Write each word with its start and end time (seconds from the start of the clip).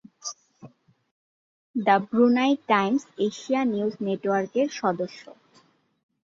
The 1.75 1.95
Brunei 2.07 2.53
Times 2.69 3.03
Asia 3.27 3.61
News 3.65 3.93
নেটওয়ার্কের 4.07 4.67
সদস্য। 4.79 5.23